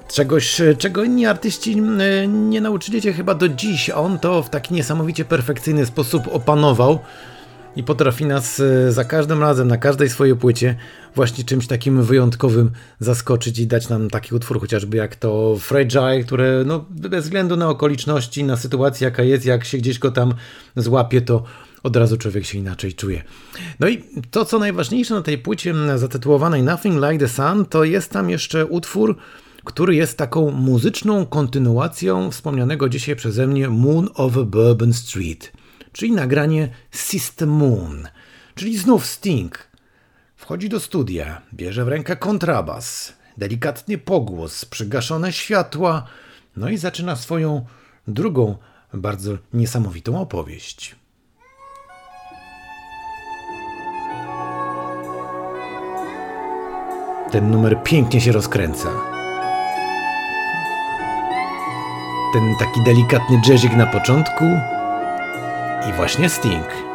Czegoś, 0.08 0.62
czego 0.78 1.04
inni 1.04 1.26
artyści 1.26 1.82
e, 2.00 2.28
nie 2.28 2.62
nauczyli 2.62 3.02
się 3.02 3.14
chyba 3.14 3.36
do 3.36 3.50
dziś. 3.50 3.90
On 3.90 4.20
to 4.20 4.44
w 4.44 4.50
taki 4.50 4.74
niesamowicie 4.74 5.26
perfekcyjny 5.26 5.86
sposób 5.86 6.28
opanował 6.32 7.00
i 7.76 7.84
potrafi 7.84 8.26
nas 8.26 8.60
e, 8.60 8.92
za 8.92 9.06
każdym 9.06 9.42
razem, 9.42 9.68
na 9.68 9.78
każdej 9.78 10.10
swojej 10.10 10.36
płycie, 10.36 10.76
właśnie 11.16 11.44
czymś 11.44 11.68
takim 11.68 12.04
wyjątkowym 12.04 12.72
zaskoczyć 13.00 13.60
i 13.60 13.68
dać 13.68 13.90
nam 13.90 14.10
taki 14.10 14.36
utwór, 14.36 14.60
chociażby 14.60 14.98
jak 14.98 15.16
to 15.16 15.56
Fragile, 15.60 16.24
które 16.24 16.64
no, 16.66 16.86
bez 16.90 17.24
względu 17.24 17.58
na 17.58 17.70
okoliczności, 17.70 18.44
na 18.44 18.58
sytuację 18.58 19.06
jaka 19.06 19.24
jest, 19.24 19.46
jak 19.46 19.66
się 19.66 19.78
gdzieś 19.78 20.00
go 20.00 20.12
tam 20.12 20.34
złapie, 20.76 21.22
to 21.22 21.44
od 21.86 21.96
razu 21.96 22.18
człowiek 22.18 22.46
się 22.46 22.58
inaczej 22.58 22.94
czuje. 22.94 23.24
No 23.80 23.88
i 23.88 24.04
to, 24.32 24.46
co 24.46 24.60
najważniejsze 24.60 25.14
na 25.14 25.22
tej 25.22 25.38
płycie 25.38 25.74
zatytułowanej 25.96 26.64
Nothing 26.64 26.96
Like 26.96 27.18
the 27.18 27.28
Sun, 27.28 27.66
to 27.66 27.84
jest 27.84 28.12
tam 28.12 28.30
jeszcze 28.30 28.66
utwór, 28.66 29.18
który 29.64 29.96
jest 29.96 30.18
taką 30.18 30.52
muzyczną 30.52 31.26
kontynuacją 31.26 32.32
wspomnianego 32.32 32.90
dzisiaj 32.90 33.16
przeze 33.16 33.48
mnie 33.48 33.70
Moon 33.70 34.10
over 34.14 34.46
Bourbon 34.46 34.94
Street, 34.94 35.52
czyli 35.92 36.12
nagranie 36.12 36.70
System 36.92 37.50
Moon, 37.50 38.08
czyli 38.56 38.78
znów 38.78 39.06
Sting. 39.06 39.68
Wchodzi 40.36 40.70
do 40.70 40.80
studia, 40.80 41.42
bierze 41.54 41.86
w 41.86 41.88
rękę 41.88 42.16
kontrabas, 42.16 43.14
delikatny 43.38 43.98
pogłos, 43.98 44.66
przygaszone 44.66 45.34
światła, 45.34 46.08
no 46.58 46.70
i 46.70 46.78
zaczyna 46.78 47.16
swoją 47.16 47.66
drugą, 48.08 48.58
bardzo 48.94 49.38
niesamowitą 49.54 50.22
opowieść. 50.22 50.96
Ten 57.32 57.52
numer 57.52 57.84
pięknie 57.84 58.22
się 58.22 58.32
rozkręca. 58.32 58.90
Ten 62.34 62.54
taki 62.60 62.84
delikatny 62.86 63.42
jazzik 63.50 63.76
na 63.76 63.86
początku 63.86 64.46
i 65.90 65.94
właśnie 65.94 66.30
Sting. 66.30 66.95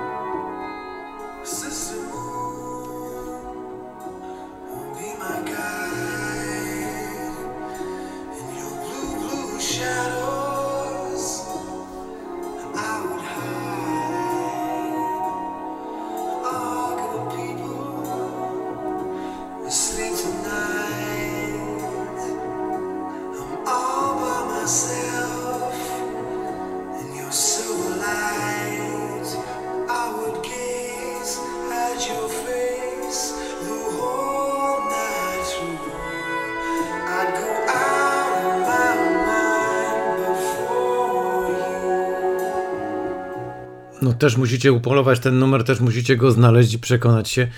Też 44.21 44.37
musicie 44.37 44.73
upolować 44.73 45.21
ten 45.21 45.39
numer, 45.39 45.65
też 45.65 45.81
musicie 45.81 46.17
go 46.17 46.31
znaleźć 46.31 46.75
i 46.75 46.79
przekonać 46.79 47.31
się, 47.31 47.49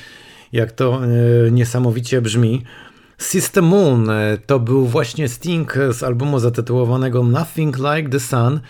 jak 0.52 0.72
to 0.72 1.00
e, 1.04 1.50
niesamowicie 1.50 2.22
brzmi. 2.22 2.62
System 3.18 3.64
Moon 3.64 4.10
e, 4.10 4.38
to 4.46 4.60
był 4.60 4.86
właśnie 4.86 5.28
Sting 5.28 5.74
z 5.92 6.02
albumu 6.02 6.38
zatytułowanego 6.38 7.24
Nothing 7.24 7.76
Like 7.78 8.08
the 8.08 8.20
Sun. 8.20 8.60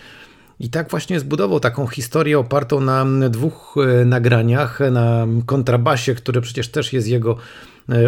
I 0.59 0.69
tak 0.69 0.89
właśnie 0.89 1.19
zbudował 1.19 1.59
taką 1.59 1.87
historię 1.87 2.39
opartą 2.39 2.79
na 2.79 3.05
dwóch 3.29 3.75
e, 3.77 4.05
nagraniach, 4.05 4.79
na 4.91 5.27
kontrabasie, 5.45 6.15
który 6.15 6.41
przecież 6.41 6.67
też 6.67 6.93
jest 6.93 7.07
jego 7.07 7.37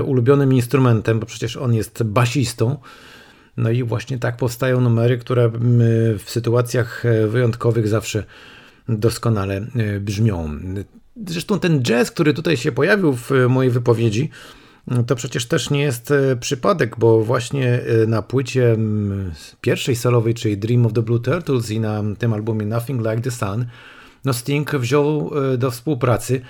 ulubionym 0.05 0.53
instrumentem, 0.53 1.19
bo 1.19 1.25
przecież 1.25 1.57
on 1.57 1.73
jest 1.73 2.03
basistą. 2.03 2.77
No 3.57 3.69
i 3.69 3.83
właśnie 3.83 4.17
tak 4.17 4.37
powstają 4.37 4.81
numery, 4.81 5.17
które 5.17 5.51
w 6.17 6.23
sytuacjach 6.25 7.03
wyjątkowych 7.27 7.87
zawsze 7.87 8.23
doskonale 8.89 9.55
e, 9.55 9.99
brzmią. 9.99 10.49
Zresztą 11.27 11.59
ten 11.59 11.83
jazz, 11.83 12.11
który 12.11 12.33
tutaj 12.33 12.57
się 12.57 12.71
pojawił 12.71 13.13
w 13.13 13.31
mojej 13.49 13.71
wypowiedzi, 13.71 14.29
to 15.07 15.15
przecież 15.15 15.45
też 15.45 15.69
nie 15.69 15.81
jest 15.81 16.13
przypadek, 16.39 16.95
bo 16.99 17.23
właśnie 17.23 17.81
na 18.07 18.21
płycie 18.21 18.77
pierwszej 19.61 19.95
solowej, 19.95 20.33
czyli 20.33 20.57
Dream 20.57 20.85
of 20.85 20.93
the 20.93 21.01
Blue 21.01 21.19
Turtles 21.19 21.71
i 21.71 21.79
na 21.79 22.03
tym 22.17 22.33
albumie 22.33 22.65
Nothing 22.65 22.99
Like 22.99 23.21
the 23.21 23.31
Sun, 23.31 23.65
no 24.25 24.33
Sting 24.33 24.75
wziął 24.75 25.31
do 25.57 25.71
współpracy 25.71 26.41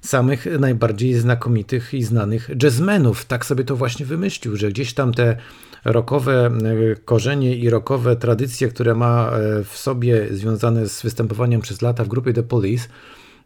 samych 0.00 0.46
najbardziej 0.60 1.14
znakomitych 1.14 1.94
i 1.94 2.02
znanych 2.02 2.50
jazzmenów. 2.62 3.24
Tak 3.24 3.46
sobie 3.46 3.64
to 3.64 3.76
właśnie 3.76 4.06
wymyślił, 4.06 4.56
że 4.56 4.68
gdzieś 4.68 4.94
tam 4.94 5.14
te 5.14 5.36
rokowe 5.84 6.46
e, 6.46 6.96
korzenie 7.04 7.56
i 7.56 7.70
rokowe 7.70 8.16
tradycje, 8.16 8.68
które 8.68 8.94
ma 8.94 9.30
e, 9.30 9.64
w 9.64 9.78
sobie 9.78 10.26
związane 10.30 10.88
z 10.88 11.02
występowaniem 11.02 11.60
przez 11.60 11.82
lata 11.82 12.04
w 12.04 12.08
grupie 12.08 12.32
The 12.32 12.42
Police, 12.42 12.88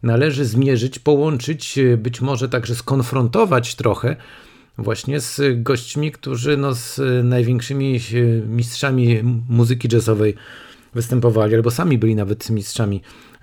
należy 0.03 0.45
zmierzyć, 0.45 0.99
połączyć, 0.99 1.77
e, 1.77 1.97
być 1.97 2.21
może 2.21 2.49
także 2.49 2.75
skonfrontować 2.75 3.75
trochę 3.75 4.15
właśnie 4.77 5.19
z 5.19 5.41
gośćmi, 5.63 6.11
którzy 6.11 6.57
no, 6.57 6.73
z 6.73 6.99
największymi 7.23 7.99
mistrzami 8.47 9.23
muzyki 9.49 9.87
jazzowej 9.91 10.35
występowali, 10.95 11.55
albo 11.55 11.71
sami 11.71 11.97
byli 11.97 12.15
nawet 12.15 12.49
mistrzami 12.49 13.01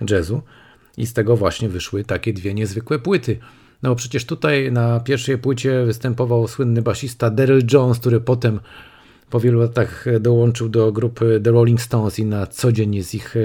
jazzu. 0.09 0.41
I 0.97 1.05
z 1.05 1.13
tego 1.13 1.37
właśnie 1.37 1.69
wyszły 1.69 2.03
takie 2.03 2.33
dwie 2.33 2.53
niezwykłe 2.53 2.99
płyty. 2.99 3.37
No 3.83 3.89
bo 3.89 3.95
przecież 3.95 4.25
tutaj 4.25 4.71
na 4.71 4.99
pierwszej 4.99 5.37
płycie 5.37 5.85
występował 5.85 6.47
słynny 6.47 6.81
basista 6.81 7.29
Daryl 7.29 7.61
Jones, 7.73 7.99
który 7.99 8.21
potem 8.21 8.59
po 9.29 9.39
wielu 9.39 9.59
latach 9.59 10.05
dołączył 10.19 10.69
do 10.69 10.91
grupy 10.91 11.41
The 11.43 11.51
Rolling 11.51 11.81
Stones 11.81 12.19
i 12.19 12.25
na 12.25 12.47
co 12.47 12.71
dzień 12.71 12.95
jest 12.95 13.15
ich 13.15 13.35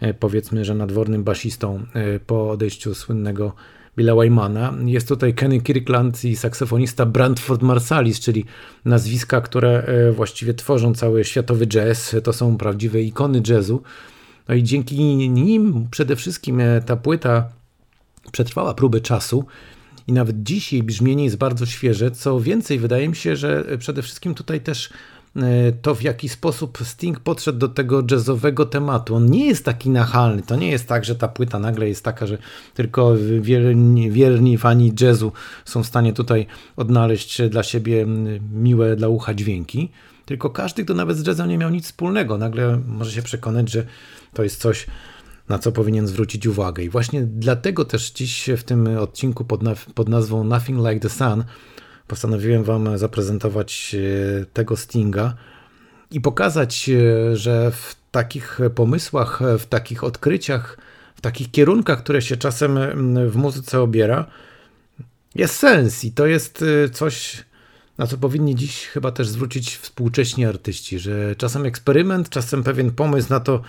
e, 0.00 0.14
powiedzmy, 0.14 0.64
że 0.64 0.74
nadwornym 0.74 1.24
basistą 1.24 1.86
e, 1.94 2.20
po 2.20 2.50
odejściu 2.50 2.94
słynnego 2.94 3.52
Billa 3.96 4.14
Wymana. 4.14 4.74
Jest 4.84 5.08
tutaj 5.08 5.34
Kenny 5.34 5.60
Kirkland 5.60 6.24
i 6.24 6.36
saksofonista 6.36 7.06
Brantford 7.06 7.62
Marsalis, 7.62 8.20
czyli 8.20 8.44
nazwiska, 8.84 9.40
które 9.40 9.82
e, 9.82 10.12
właściwie 10.12 10.54
tworzą 10.54 10.94
cały 10.94 11.24
światowy 11.24 11.66
jazz. 11.66 12.16
To 12.24 12.32
są 12.32 12.56
prawdziwe 12.56 13.02
ikony 13.02 13.42
jazzu. 13.48 13.82
No 14.48 14.54
i 14.54 14.62
dzięki 14.62 14.96
nim 15.28 15.88
przede 15.90 16.16
wszystkim 16.16 16.62
ta 16.86 16.96
płyta 16.96 17.48
przetrwała 18.32 18.74
próbę 18.74 19.00
czasu 19.00 19.44
i 20.06 20.12
nawet 20.12 20.42
dzisiaj 20.42 20.82
brzmienie 20.82 21.24
jest 21.24 21.36
bardzo 21.36 21.66
świeże. 21.66 22.10
Co 22.10 22.40
więcej, 22.40 22.78
wydaje 22.78 23.08
mi 23.08 23.16
się, 23.16 23.36
że 23.36 23.64
przede 23.78 24.02
wszystkim 24.02 24.34
tutaj 24.34 24.60
też 24.60 24.88
e, 24.88 24.92
to, 25.82 25.94
w 25.94 26.02
jaki 26.02 26.28
sposób 26.28 26.78
Sting 26.84 27.20
podszedł 27.20 27.58
do 27.58 27.68
tego 27.68 28.02
jazzowego 28.10 28.66
tematu. 28.66 29.14
On 29.14 29.30
nie 29.30 29.46
jest 29.46 29.64
taki 29.64 29.90
nachalny. 29.90 30.42
To 30.42 30.56
nie 30.56 30.70
jest 30.70 30.88
tak, 30.88 31.04
że 31.04 31.14
ta 31.14 31.28
płyta 31.28 31.58
nagle 31.58 31.88
jest 31.88 32.04
taka, 32.04 32.26
że 32.26 32.38
tylko 32.74 33.14
wierni, 33.40 34.10
wierni 34.10 34.58
fani 34.58 34.92
jazzu 35.00 35.32
są 35.64 35.82
w 35.82 35.86
stanie 35.86 36.12
tutaj 36.12 36.46
odnaleźć 36.76 37.42
dla 37.42 37.62
siebie 37.62 38.06
miłe 38.52 38.96
dla 38.96 39.08
ucha 39.08 39.34
dźwięki. 39.34 39.90
Tylko 40.24 40.50
każdy, 40.50 40.84
kto 40.84 40.94
nawet 40.94 41.16
z 41.16 41.26
jazzem 41.26 41.48
nie 41.48 41.58
miał 41.58 41.70
nic 41.70 41.84
wspólnego, 41.84 42.38
nagle 42.38 42.80
może 42.86 43.12
się 43.12 43.22
przekonać, 43.22 43.70
że 43.70 43.86
to 44.34 44.42
jest 44.42 44.60
coś, 44.60 44.86
na 45.48 45.58
co 45.58 45.72
powinien 45.72 46.06
zwrócić 46.06 46.46
uwagę. 46.46 46.82
I 46.82 46.88
właśnie 46.88 47.22
dlatego 47.22 47.84
też 47.84 48.10
dziś 48.10 48.50
w 48.56 48.62
tym 48.62 48.98
odcinku 48.98 49.44
pod, 49.44 49.60
pod 49.94 50.08
nazwą 50.08 50.44
Nothing 50.44 50.78
Like 50.78 51.00
the 51.00 51.08
Sun 51.08 51.44
postanowiłem 52.06 52.64
Wam 52.64 52.98
zaprezentować 52.98 53.96
e, 53.98 54.46
tego 54.46 54.76
Stinga 54.76 55.34
i 56.10 56.20
pokazać, 56.20 56.88
e, 56.88 57.36
że 57.36 57.70
w 57.70 57.96
takich 58.10 58.58
pomysłach, 58.74 59.40
w 59.58 59.66
takich 59.66 60.04
odkryciach, 60.04 60.78
w 61.14 61.20
takich 61.20 61.50
kierunkach, 61.50 61.98
które 61.98 62.22
się 62.22 62.36
czasem 62.36 62.78
w 63.30 63.36
muzyce 63.36 63.80
obiera, 63.80 64.26
jest 65.34 65.54
sens 65.54 66.04
i 66.04 66.12
to 66.12 66.26
jest 66.26 66.64
e, 66.84 66.88
coś, 66.88 67.44
na 67.98 68.06
co 68.06 68.18
powinni 68.18 68.54
dziś 68.54 68.86
chyba 68.86 69.12
też 69.12 69.28
zwrócić 69.28 69.76
współcześni 69.76 70.44
artyści, 70.44 70.98
że 70.98 71.36
czasem 71.36 71.64
eksperyment, 71.64 72.28
czasem 72.28 72.62
pewien 72.62 72.90
pomysł 72.90 73.30
na 73.30 73.40
to, 73.40 73.62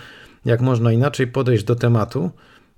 jak 0.44 0.60
można 0.60 0.92
inaczej 0.92 1.26
podejść 1.26 1.64
do 1.64 1.76
tematu, 1.76 2.30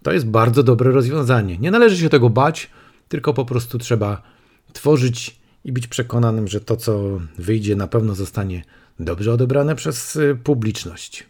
to 0.03 0.13
jest 0.13 0.27
bardzo 0.27 0.63
dobre 0.63 0.91
rozwiązanie. 0.91 1.59
Nie 1.59 1.71
należy 1.71 1.97
się 1.97 2.09
tego 2.09 2.31
bać, 2.31 2.71
tylko 3.09 3.35
po 3.35 3.45
prostu 3.45 3.79
trzeba 3.79 4.23
tworzyć 4.73 5.40
i 5.65 5.73
być 5.73 5.87
przekonanym, 5.87 6.49
że 6.49 6.61
to, 6.61 6.77
co 6.77 7.21
wyjdzie, 7.39 7.77
na 7.77 7.87
pewno 7.87 8.15
zostanie 8.15 8.63
dobrze 9.01 9.33
odebrane 9.33 9.75
przez 9.75 10.17
y, 10.17 10.39
publiczność. 10.45 11.27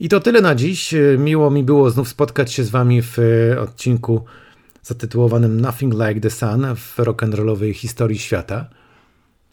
I 0.00 0.08
to 0.08 0.20
tyle 0.20 0.40
na 0.40 0.54
dziś. 0.54 0.94
Miło 1.18 1.50
mi 1.50 1.64
było 1.64 1.90
znów 1.90 2.08
spotkać 2.08 2.52
się 2.52 2.64
z 2.64 2.70
Wami 2.70 3.02
w 3.02 3.18
y, 3.18 3.60
odcinku 3.60 4.24
zatytułowanym 4.82 5.60
Nothing 5.60 5.94
Like 5.94 6.20
the 6.20 6.30
Sun 6.30 6.66
w 6.76 6.96
rock'n'rollowej 6.96 7.74
historii 7.74 8.18
świata. 8.18 8.70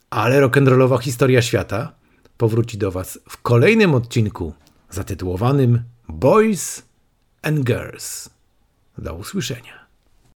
Ale 0.10 0.42
rock'n'rollowa 0.42 1.02
historia 1.02 1.42
świata 1.42 1.94
powróci 2.38 2.78
do 2.78 2.92
Was 2.92 3.20
w 3.30 3.42
kolejnym 3.42 3.96
odcinku 3.96 4.54
zatytułowanym 4.90 5.84
Boys 6.10 6.84
and 7.42 7.60
Girls. 7.60 8.30
Do 8.98 9.14
usłyszenia. 9.14 9.87